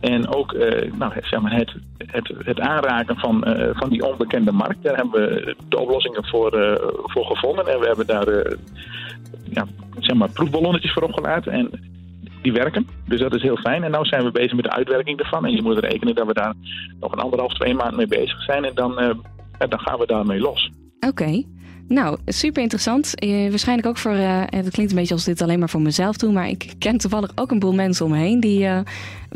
En 0.00 0.34
ook 0.34 0.56
nou, 0.98 1.12
zeg 1.20 1.40
maar 1.40 1.56
het, 1.56 1.74
het, 1.98 2.32
het 2.38 2.60
aanraken 2.60 3.16
van, 3.16 3.44
van 3.72 3.88
die 3.88 4.06
onbekende 4.06 4.52
markt. 4.52 4.82
Daar 4.82 4.96
hebben 4.96 5.20
we 5.20 5.56
de 5.68 5.78
oplossingen 5.78 6.26
voor, 6.26 6.80
voor 7.04 7.24
gevonden. 7.24 7.66
En 7.66 7.80
we 7.80 7.86
hebben 7.86 8.06
daar 8.06 8.56
ja, 9.50 9.66
zeg 9.98 10.16
maar 10.16 10.30
proefballonnetjes 10.30 10.92
voor 10.92 11.02
opgelaten. 11.02 11.52
En 11.52 11.70
die 12.42 12.52
werken. 12.52 12.88
Dus 13.06 13.20
dat 13.20 13.34
is 13.34 13.42
heel 13.42 13.56
fijn. 13.56 13.84
En 13.84 13.90
nu 13.90 14.04
zijn 14.04 14.24
we 14.24 14.30
bezig 14.30 14.52
met 14.52 14.64
de 14.64 14.70
uitwerking 14.70 15.18
ervan. 15.18 15.44
En 15.44 15.52
je 15.52 15.62
moet 15.62 15.78
rekenen 15.78 16.14
dat 16.14 16.26
we 16.26 16.32
daar 16.32 16.54
nog 17.00 17.12
een 17.12 17.18
anderhalf, 17.18 17.54
twee 17.54 17.74
maanden 17.74 17.96
mee 17.96 18.06
bezig 18.06 18.42
zijn. 18.42 18.64
En 18.64 18.74
dan, 18.74 19.02
uh, 19.02 19.10
dan 19.68 19.80
gaan 19.80 19.98
we 19.98 20.06
daarmee 20.06 20.40
los. 20.40 20.70
Oké. 21.06 21.22
Okay. 21.22 21.46
Nou, 21.88 22.16
super 22.26 22.62
interessant. 22.62 23.14
Eh, 23.14 23.48
waarschijnlijk 23.48 23.88
ook 23.88 23.98
voor, 23.98 24.12
uh, 24.12 24.42
het 24.46 24.70
klinkt 24.70 24.92
een 24.92 24.98
beetje 24.98 25.14
als 25.14 25.24
dit 25.24 25.42
alleen 25.42 25.58
maar 25.58 25.70
voor 25.70 25.80
mezelf 25.80 26.16
doen, 26.16 26.32
maar 26.32 26.48
ik 26.48 26.74
ken 26.78 26.98
toevallig 26.98 27.32
ook 27.34 27.50
een 27.50 27.58
boel 27.58 27.74
mensen 27.74 28.04
om 28.04 28.10
me 28.10 28.18
heen 28.18 28.40
die 28.40 28.60
uh, 28.60 28.78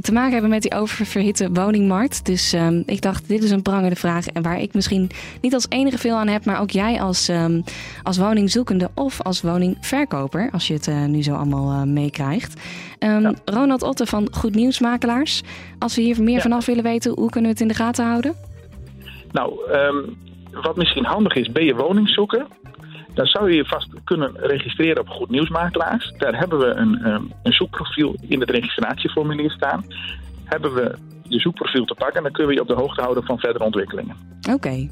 te 0.01 0.13
maken 0.13 0.33
hebben 0.33 0.51
met 0.51 0.63
die 0.63 0.75
oververhitte 0.75 1.51
woningmarkt. 1.53 2.27
Dus 2.27 2.53
um, 2.53 2.83
ik 2.87 3.03
dacht, 3.03 3.29
dit 3.29 3.43
is 3.43 3.51
een 3.51 3.63
prangende 3.63 3.97
vraag 3.97 4.27
en 4.27 4.43
waar 4.43 4.61
ik 4.61 4.75
misschien 4.75 5.11
niet 5.41 5.55
als 5.55 5.67
enige 5.69 5.99
veel 5.99 6.17
aan 6.17 6.29
heb, 6.29 6.45
maar 6.45 6.61
ook 6.61 6.71
jij 6.71 7.01
als, 7.01 7.29
um, 7.29 7.65
als 8.03 8.19
woningzoekende 8.19 8.91
of 8.95 9.23
als 9.23 9.41
woningverkoper, 9.41 10.49
als 10.53 10.67
je 10.67 10.73
het 10.73 11.09
nu 11.09 11.23
zo 11.23 11.35
allemaal 11.35 11.87
meekrijgt. 11.87 12.61
Um, 12.99 13.21
ja. 13.21 13.35
Ronald 13.45 13.83
Otte 13.83 14.07
van 14.07 14.29
Goed 14.31 14.55
Nieuwsmakelaars. 14.55 15.43
Als 15.79 15.97
we 15.97 16.03
hier 16.03 16.23
meer 16.23 16.35
ja. 16.35 16.41
vanaf 16.41 16.67
willen 16.67 16.85
weten, 16.85 17.13
hoe 17.13 17.31
kunnen 17.31 17.51
we 17.51 17.57
het 17.57 17.61
in 17.61 17.69
de 17.69 17.75
gaten 17.75 18.07
houden? 18.07 18.35
Nou, 19.33 19.53
wat 20.63 20.77
misschien 20.77 21.05
handig 21.05 21.35
is, 21.35 21.53
ben 21.53 21.65
je 21.65 21.75
woningzoeker? 21.75 22.47
Dan 23.15 23.27
zou 23.27 23.51
je 23.51 23.57
je 23.57 23.65
vast 23.65 23.89
kunnen 24.05 24.33
registreren 24.37 25.01
op 25.01 25.09
Goed 25.09 25.31
Nieuwsmakelaars. 25.31 26.15
Daar 26.19 26.39
hebben 26.39 26.59
we 26.59 26.67
een, 26.67 27.07
um, 27.07 27.33
een 27.43 27.53
zoekprofiel 27.53 28.17
in 28.29 28.41
het 28.41 28.51
registratieformulier 28.51 29.51
staan. 29.51 29.85
Hebben 30.45 30.75
we 30.75 30.95
je 31.23 31.39
zoekprofiel 31.39 31.85
te 31.85 31.95
pakken 31.95 32.17
en 32.17 32.23
dan 32.23 32.33
kunnen 32.33 32.49
we 32.49 32.55
je 32.55 32.63
op 32.63 32.69
de 32.69 32.83
hoogte 32.83 33.03
houden 33.03 33.25
van 33.25 33.39
verdere 33.39 33.65
ontwikkelingen. 33.65 34.17
Oké. 34.53 34.89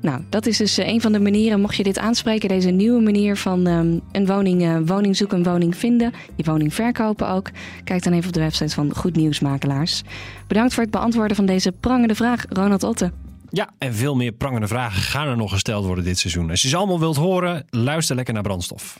Nou, 0.00 0.20
dat 0.30 0.46
is 0.46 0.56
dus 0.56 0.76
een 0.76 1.00
van 1.00 1.12
de 1.12 1.20
manieren, 1.20 1.60
mocht 1.60 1.76
je 1.76 1.82
dit 1.82 1.98
aanspreken, 1.98 2.48
deze 2.48 2.70
nieuwe 2.70 3.02
manier 3.02 3.36
van 3.36 3.66
um, 3.66 4.00
een 4.12 4.26
woning, 4.26 4.62
uh, 4.62 4.76
woning 4.84 5.16
zoeken, 5.16 5.38
een 5.38 5.44
woning 5.44 5.76
vinden, 5.76 6.12
je 6.36 6.44
woning 6.44 6.74
verkopen 6.74 7.28
ook. 7.28 7.50
Kijk 7.84 8.02
dan 8.02 8.12
even 8.12 8.26
op 8.26 8.34
de 8.34 8.40
website 8.40 8.74
van 8.74 8.94
Goed 8.94 9.16
Nieuwsmakelaars. 9.16 10.02
Bedankt 10.46 10.74
voor 10.74 10.82
het 10.82 10.92
beantwoorden 10.92 11.36
van 11.36 11.46
deze 11.46 11.72
prangende 11.72 12.14
vraag, 12.14 12.44
Ronald 12.48 12.82
Otte. 12.82 13.12
Ja, 13.54 13.70
en 13.78 13.94
veel 13.94 14.14
meer 14.14 14.32
prangende 14.32 14.66
vragen 14.66 15.02
gaan 15.02 15.28
er 15.28 15.36
nog 15.36 15.50
gesteld 15.50 15.84
worden 15.84 16.04
dit 16.04 16.18
seizoen. 16.18 16.50
Als 16.50 16.62
je 16.62 16.68
ze 16.68 16.76
allemaal 16.76 16.98
wilt 16.98 17.16
horen, 17.16 17.64
luister 17.70 18.16
lekker 18.16 18.34
naar 18.34 18.42
Brandstof. 18.42 18.96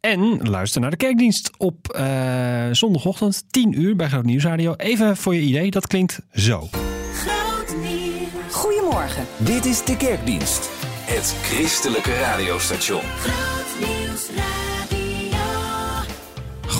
En 0.00 0.48
luister 0.48 0.80
naar 0.80 0.90
de 0.90 0.96
kerkdienst 0.96 1.50
op 1.56 1.96
uh, 1.96 2.68
zondagochtend 2.72 3.44
10 3.50 3.80
uur 3.80 3.96
bij 3.96 4.08
Groot 4.08 4.24
Nieuwsradio. 4.24 4.74
Even 4.74 5.16
voor 5.16 5.34
je 5.34 5.40
idee, 5.40 5.70
dat 5.70 5.86
klinkt 5.86 6.20
zo. 6.32 6.68
Groot 7.12 7.76
nieuws. 7.80 8.28
Goedemorgen. 8.50 9.26
Dit 9.36 9.64
is 9.64 9.84
de 9.84 9.96
kerkdienst. 9.96 10.70
Het 11.00 11.34
christelijke 11.42 12.14
radiostation. 12.14 13.02
Groot 13.16 13.88
nieuws 13.88 14.28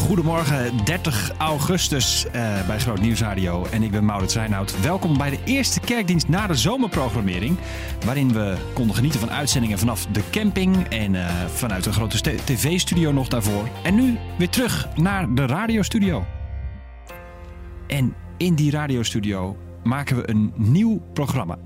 Goedemorgen, 0.08 0.84
30 0.84 1.32
augustus 1.38 2.26
uh, 2.26 2.32
bij 2.66 2.78
Groot 2.78 3.00
Nieuwsradio. 3.00 3.64
En 3.64 3.82
ik 3.82 3.90
ben 3.90 4.04
Maurits 4.04 4.34
Reinoud. 4.34 4.80
Welkom 4.80 5.18
bij 5.18 5.30
de 5.30 5.38
eerste 5.44 5.80
kerkdienst 5.80 6.28
na 6.28 6.46
de 6.46 6.54
zomerprogrammering. 6.54 7.56
Waarin 8.04 8.32
we 8.32 8.56
konden 8.74 8.96
genieten 8.96 9.20
van 9.20 9.30
uitzendingen 9.30 9.78
vanaf 9.78 10.06
de 10.06 10.22
camping. 10.30 10.88
En 10.88 11.14
uh, 11.14 11.44
vanuit 11.46 11.86
een 11.86 11.92
grote 11.92 12.20
tv-studio 12.44 13.12
nog 13.12 13.28
daarvoor. 13.28 13.68
En 13.82 13.94
nu 13.94 14.18
weer 14.38 14.48
terug 14.48 14.88
naar 14.96 15.34
de 15.34 15.46
radiostudio. 15.46 16.24
En 17.86 18.14
in 18.36 18.54
die 18.54 18.70
radiostudio 18.70 19.56
maken 19.84 20.16
we 20.16 20.30
een 20.30 20.52
nieuw 20.56 21.00
programma. 21.12 21.58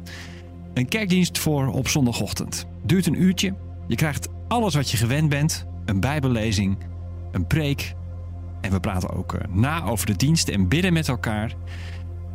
Een 0.75 0.89
kerkdienst 0.89 1.39
voor 1.39 1.67
op 1.67 1.89
zondagochtend. 1.89 2.67
Duurt 2.85 3.07
een 3.07 3.23
uurtje. 3.23 3.55
Je 3.87 3.97
krijgt 3.97 4.29
alles 4.49 4.75
wat 4.75 4.91
je 4.91 4.97
gewend 4.97 5.29
bent. 5.29 5.67
Een 5.85 6.01
bijbellezing, 6.01 6.79
een 7.33 7.47
preek 7.47 7.95
en 8.63 8.71
we 8.71 8.81
praten 8.81 9.11
ook 9.11 9.37
na 9.49 9.85
over 9.85 10.07
de 10.07 10.17
dienst 10.17 10.49
en 10.49 10.69
bidden 10.69 10.93
met 10.93 11.09
elkaar. 11.09 11.55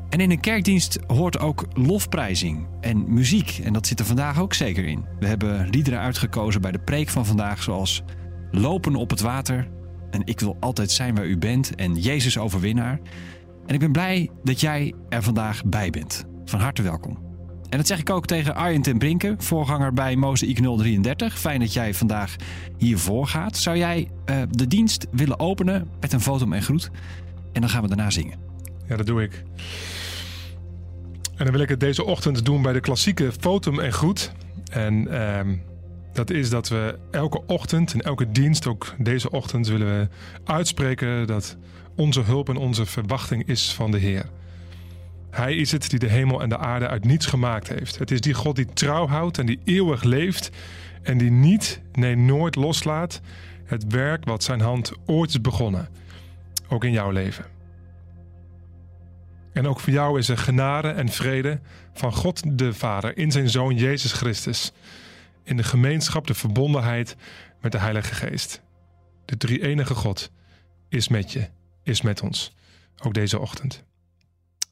En 0.10 0.20
in 0.20 0.32
een 0.32 0.40
kerkdienst 0.40 1.00
hoort 1.08 1.40
ook 1.40 1.66
lofprijzing 1.74 2.68
en 2.82 3.14
muziek. 3.14 3.60
En 3.64 3.74
dat 3.74 3.88
zit 3.88 4.00
er 4.00 4.06
vandaag 4.06 4.40
ook 4.40 4.54
zeker 4.54 4.86
in. 4.86 5.06
We 5.20 5.28
hebben 5.28 5.70
liederen 5.70 6.00
uitgekozen 6.00 6.62
bij 6.62 6.72
de 6.72 6.80
preek 6.80 7.10
van 7.10 7.26
vandaag, 7.26 7.64
zoals 7.64 8.04
Lopen 8.52 8.96
op 8.96 9.10
het 9.10 9.22
water. 9.22 9.68
En 10.10 10.22
Ik 10.26 10.40
wil 10.40 10.58
altijd 10.60 10.92
zijn 10.92 11.16
waar 11.16 11.26
u 11.26 11.38
bent. 11.38 11.76
En 11.76 11.96
Jezus 11.96 12.38
overwinnaar. 12.38 13.00
En 13.66 13.74
ik 13.74 13.80
ben 13.80 13.92
blij 13.92 14.30
dat 14.44 14.60
jij 14.60 14.94
er 15.10 15.24
vandaag 15.24 15.66
bij 15.66 15.90
bent. 15.90 16.26
Van 16.46 16.60
harte 16.60 16.82
welkom. 16.82 17.27
En 17.70 17.78
dat 17.78 17.88
zeg 17.88 18.00
ik 18.00 18.10
ook 18.10 18.26
tegen 18.26 18.56
Arjen 18.56 18.82
ten 18.82 18.98
Brinke, 18.98 19.36
voorganger 19.38 19.94
bij 19.94 20.16
Mozaïek 20.16 20.58
033. 20.58 21.40
Fijn 21.40 21.60
dat 21.60 21.74
jij 21.74 21.94
vandaag 21.94 22.36
hiervoor 22.78 23.28
gaat. 23.28 23.58
Zou 23.58 23.78
jij 23.78 24.10
uh, 24.30 24.42
de 24.50 24.68
dienst 24.68 25.08
willen 25.12 25.40
openen 25.40 25.88
met 26.00 26.14
een 26.14 26.22
foto 26.22 26.52
en 26.52 26.62
groet? 26.62 26.92
En 27.54 27.62
dan 27.62 27.70
gaan 27.70 27.82
we 27.82 27.88
daarna 27.88 28.10
zingen. 28.10 28.38
Ja, 28.88 28.96
dat 28.96 29.06
doe 29.06 29.24
ik. 29.24 29.44
En 31.36 31.46
dan 31.46 31.52
wil 31.52 31.62
ik 31.62 31.70
het 31.70 31.80
deze 31.80 32.06
ochtend 32.06 32.46
doen 32.46 32.62
bij 32.62 32.74
de 32.74 32.80
klassieke 32.80 33.32
fotum 33.40 33.80
en 33.80 33.94
groet. 33.94 34.32
En 34.72 35.08
uh, 35.08 35.40
dat 36.14 36.30
is 36.30 36.50
dat 36.50 36.70
we 36.70 37.00
elke 37.12 37.46
ochtend 37.46 37.94
en 37.94 38.02
elke 38.02 38.32
dienst, 38.32 38.68
ook 38.68 38.96
deze 38.98 39.30
ochtend, 39.30 39.68
willen 39.68 39.88
we 39.88 40.08
uitspreken 40.44 41.28
dat 41.28 41.58
onze 41.96 42.22
hulp 42.22 42.50
en 42.50 42.58
onze 42.58 42.86
verwachting 42.86 43.48
is 43.48 43.74
van 43.74 43.92
de 43.92 43.98
Heer. 43.98 44.26
Hij 45.30 45.56
is 45.56 45.72
het 45.72 45.90
die 45.90 46.00
de 46.00 46.10
hemel 46.10 46.42
en 46.42 46.50
de 46.50 46.58
aarde 46.58 46.88
uit 46.88 47.06
niets 47.06 47.26
gemaakt 47.26 47.68
heeft. 47.68 48.00
Het 48.00 48.12
is 48.12 48.22
die 48.22 48.34
God 48.34 48.56
die 48.56 48.74
trouw 48.74 49.08
houdt 49.08 49.38
en 49.38 49.46
die 49.46 49.60
eeuwig 49.64 50.04
leeft 50.04 50.50
en 51.04 51.18
die 51.18 51.32
niet, 51.32 51.82
nee 51.94 52.16
nooit 52.16 52.56
loslaat 52.56 53.22
het 53.68 53.86
werk 53.88 54.26
wat 54.26 54.44
zijn 54.44 54.62
hand 54.62 54.92
ooit 55.06 55.30
is 55.30 55.42
begonnen. 55.42 55.90
Ook 56.68 56.84
in 56.84 56.92
jouw 56.92 57.12
leven. 57.12 57.46
En 59.54 59.68
ook 59.68 59.80
voor 59.80 59.94
jou 59.94 60.20
is 60.20 60.30
er 60.30 60.38
genade 60.38 60.90
en 60.90 61.10
vrede 61.10 61.60
van 61.94 62.14
God 62.14 62.58
de 62.58 62.74
Vader 62.74 63.18
in 63.18 63.32
zijn 63.32 63.50
Zoon 63.50 63.76
Jezus 63.76 64.12
Christus. 64.12 64.72
In 65.44 65.58
de 65.58 65.64
gemeenschap, 65.64 66.28
de 66.28 66.34
verbondenheid 66.34 67.16
met 67.62 67.72
de 67.72 67.78
Heilige 67.78 68.16
Geest. 68.16 68.62
De 69.26 69.38
drie 69.38 69.62
enige 69.62 69.96
God 69.96 70.32
is 70.90 71.08
met 71.08 71.32
je, 71.32 71.50
is 71.84 72.02
met 72.02 72.22
ons. 72.22 72.56
Ook 73.04 73.14
deze 73.14 73.40
ochtend. 73.40 73.87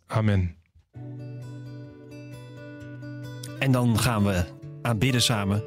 Amen. 0.08 0.56
En 3.60 3.72
dan 3.72 4.00
gaan 4.00 4.24
we 4.24 4.44
aanbidden 4.82 5.22
samen 5.22 5.64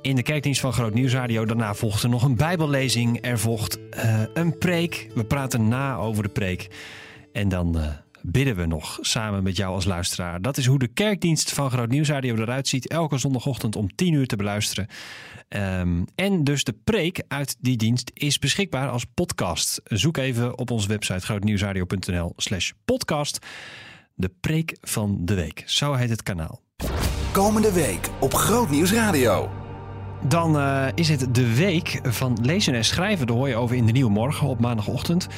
in 0.00 0.16
de 0.16 0.22
kerkdienst 0.22 0.60
van 0.60 0.72
Groot 0.72 0.94
Nieuwsradio. 0.94 1.44
Daarna 1.44 1.74
volgt 1.74 2.02
er 2.02 2.08
nog 2.08 2.22
een 2.22 2.36
bijbellezing. 2.36 3.18
Er 3.24 3.38
volgt 3.38 3.78
uh, 3.96 4.22
een 4.34 4.58
preek. 4.58 5.08
We 5.14 5.24
praten 5.24 5.68
na 5.68 5.96
over 5.96 6.22
de 6.22 6.28
preek. 6.28 6.68
En 7.32 7.48
dan 7.48 7.76
uh, 7.76 7.86
bidden 8.22 8.56
we 8.56 8.66
nog 8.66 8.98
samen 9.00 9.42
met 9.42 9.56
jou 9.56 9.74
als 9.74 9.84
luisteraar. 9.84 10.42
Dat 10.42 10.56
is 10.56 10.66
hoe 10.66 10.78
de 10.78 10.88
kerkdienst 10.88 11.52
van 11.52 11.70
Groot 11.70 11.88
Nieuwsradio 11.88 12.34
eruit 12.34 12.68
ziet. 12.68 12.88
Elke 12.88 13.18
zondagochtend 13.18 13.76
om 13.76 13.94
10 13.94 14.12
uur 14.12 14.26
te 14.26 14.36
beluisteren. 14.36 14.86
Um, 15.48 16.04
en 16.14 16.44
dus 16.44 16.64
de 16.64 16.74
preek 16.84 17.22
uit 17.28 17.56
die 17.60 17.76
dienst 17.76 18.10
is 18.14 18.38
beschikbaar 18.38 18.88
als 18.88 19.04
podcast. 19.14 19.80
Zoek 19.84 20.16
even 20.16 20.58
op 20.58 20.70
onze 20.70 20.88
website 20.88 21.26
grootnieuwsradio.nl 21.26 22.32
slash 22.36 22.70
podcast. 22.84 23.46
De 24.14 24.30
preek 24.40 24.76
van 24.80 25.18
de 25.20 25.34
week. 25.34 25.62
Zo 25.66 25.94
heet 25.94 26.10
het 26.10 26.22
kanaal. 26.22 26.60
Komende 27.32 27.72
week 27.72 28.08
op 28.20 28.34
Groot 28.34 28.70
Nieuws 28.70 28.92
Radio. 28.92 29.50
Dan 30.28 30.56
uh, 30.56 30.86
is 30.94 31.08
het 31.08 31.34
de 31.34 31.54
week 31.54 32.00
van 32.02 32.38
lezen 32.42 32.74
en 32.74 32.84
schrijven. 32.84 33.26
Daar 33.26 33.36
hoor 33.36 33.48
je 33.48 33.56
over 33.56 33.76
in 33.76 33.86
de 33.86 33.92
Nieuwe 33.92 34.10
Morgen 34.10 34.48
op 34.48 34.60
maandagochtend. 34.60 35.28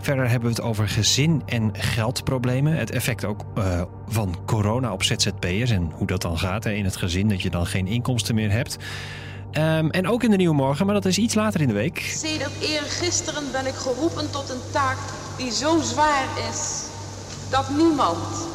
Verder 0.00 0.28
hebben 0.28 0.48
we 0.48 0.54
het 0.54 0.64
over 0.64 0.88
gezin- 0.88 1.42
en 1.46 1.70
geldproblemen. 1.76 2.76
Het 2.76 2.90
effect 2.90 3.24
ook 3.24 3.44
uh, 3.58 3.82
van 4.08 4.36
corona 4.46 4.92
op 4.92 5.02
ZZP'ers 5.02 5.70
en 5.70 5.90
hoe 5.94 6.06
dat 6.06 6.22
dan 6.22 6.38
gaat 6.38 6.64
hè, 6.64 6.72
in 6.72 6.84
het 6.84 6.96
gezin, 6.96 7.28
dat 7.28 7.42
je 7.42 7.50
dan 7.50 7.66
geen 7.66 7.86
inkomsten 7.86 8.34
meer 8.34 8.50
hebt. 8.50 8.76
Um, 9.52 9.90
en 9.90 10.08
ook 10.08 10.22
in 10.22 10.30
de 10.30 10.36
Nieuwe 10.36 10.54
Morgen, 10.54 10.86
maar 10.86 10.94
dat 10.94 11.04
is 11.04 11.18
iets 11.18 11.34
later 11.34 11.60
in 11.60 11.68
de 11.68 11.74
week. 11.74 11.98
Sedert 11.98 12.60
eergisteren 12.60 13.42
ben 13.52 13.66
ik 13.66 13.74
geroepen 13.74 14.30
tot 14.30 14.50
een 14.50 14.70
taak 14.72 14.96
die 15.36 15.52
zo 15.52 15.80
zwaar 15.80 16.24
is 16.50 16.82
dat 17.50 17.70
niemand 17.76 18.48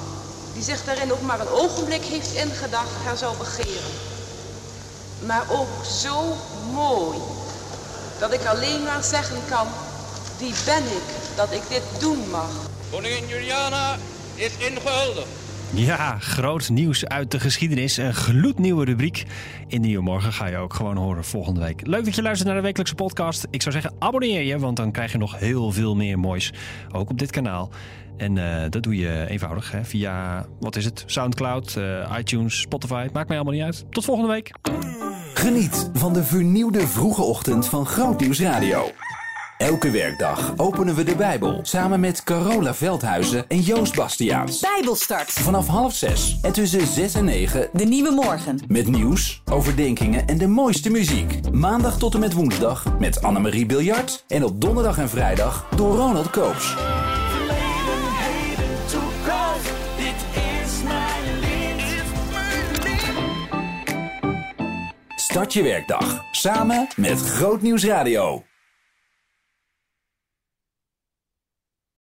die 0.53 0.63
zich 0.63 0.83
daarin 0.83 1.11
ook 1.11 1.21
maar 1.21 1.39
een 1.39 1.47
ogenblik 1.51 2.01
heeft 2.01 2.33
ingedacht 2.33 3.03
haar 3.05 3.17
zou 3.17 3.37
begeren. 3.37 3.91
maar 5.25 5.45
ook 5.51 5.85
zo 5.85 6.35
mooi. 6.73 7.17
Dat 8.19 8.33
ik 8.33 8.45
alleen 8.45 8.83
maar 8.83 9.03
zeggen 9.03 9.37
kan, 9.49 9.67
wie 10.37 10.53
ben 10.65 10.83
ik 10.83 11.22
dat 11.35 11.51
ik 11.51 11.61
dit 11.69 11.83
doen 11.99 12.29
mag. 12.31 12.69
Koningin 12.91 13.27
Juliana 13.27 13.95
is 14.35 14.57
ingehuldigd. 14.57 15.27
Ja, 15.73 16.17
groot 16.19 16.69
nieuws 16.69 17.05
uit 17.05 17.31
de 17.31 17.39
geschiedenis. 17.39 17.97
Een 17.97 18.13
gloednieuwe 18.13 18.85
rubriek. 18.85 19.23
In 19.67 19.81
Nieuwe 19.81 20.03
Morgen 20.03 20.33
ga 20.33 20.47
je 20.47 20.57
ook 20.57 20.73
gewoon 20.73 20.97
horen 20.97 21.23
volgende 21.23 21.59
week. 21.59 21.87
Leuk 21.87 22.05
dat 22.05 22.15
je 22.15 22.21
luistert 22.21 22.47
naar 22.47 22.57
de 22.57 22.63
wekelijkse 22.63 22.95
podcast. 22.95 23.47
Ik 23.49 23.61
zou 23.61 23.73
zeggen, 23.73 23.93
abonneer 23.99 24.41
je, 24.41 24.59
want 24.59 24.77
dan 24.77 24.91
krijg 24.91 25.11
je 25.11 25.17
nog 25.17 25.39
heel 25.39 25.71
veel 25.71 25.95
meer 25.95 26.19
moois. 26.19 26.53
Ook 26.91 27.09
op 27.09 27.19
dit 27.19 27.31
kanaal. 27.31 27.69
En 28.17 28.35
uh, 28.35 28.61
dat 28.69 28.83
doe 28.83 28.95
je 28.95 29.25
eenvoudig 29.29 29.71
hè, 29.71 29.83
via, 29.83 30.45
wat 30.59 30.75
is 30.75 30.85
het, 30.85 31.03
Soundcloud, 31.05 31.75
uh, 31.77 32.15
iTunes, 32.19 32.59
Spotify. 32.59 33.07
Maakt 33.13 33.27
mij 33.27 33.37
allemaal 33.37 33.55
niet 33.55 33.63
uit. 33.63 33.85
Tot 33.89 34.05
volgende 34.05 34.31
week. 34.31 34.51
Geniet 35.33 35.89
van 35.93 36.13
de 36.13 36.23
vernieuwde 36.23 36.87
vroege 36.87 37.21
ochtend 37.21 37.67
van 37.67 37.85
Groot 37.85 38.19
Nieuws 38.19 38.39
Radio. 38.39 38.91
Elke 39.63 39.91
werkdag 39.91 40.53
openen 40.57 40.95
we 40.95 41.03
de 41.03 41.15
Bijbel 41.15 41.59
samen 41.61 41.99
met 41.99 42.23
Carola 42.23 42.73
Veldhuizen 42.73 43.47
en 43.47 43.59
Joost 43.59 43.95
Bastiaans. 43.95 44.59
Bijbelstart. 44.59 45.31
Vanaf 45.31 45.67
half 45.67 45.93
zes 45.93 46.39
en 46.41 46.53
tussen 46.53 46.87
zes 46.87 47.13
en 47.13 47.25
negen 47.25 47.69
De 47.73 47.85
nieuwe 47.85 48.11
morgen. 48.11 48.59
met 48.67 48.87
nieuws, 48.87 49.41
overdenkingen 49.51 50.27
en 50.27 50.37
de 50.37 50.47
mooiste 50.47 50.89
muziek. 50.89 51.51
Maandag 51.51 51.97
tot 51.97 52.13
en 52.13 52.19
met 52.19 52.33
woensdag 52.33 52.99
met 52.99 53.21
Annemarie 53.21 53.65
Biljart 53.65 54.23
en 54.27 54.43
op 54.43 54.61
donderdag 54.61 54.97
en 54.97 55.09
vrijdag 55.09 55.67
door 55.75 55.95
Ronald 55.95 56.29
Koops. 56.29 56.75
Start 65.15 65.53
je 65.53 65.63
werkdag 65.63 66.23
samen 66.31 66.87
met 66.95 67.19
Groot 67.19 67.61
Nieuws 67.61 67.85
Radio. 67.85 68.43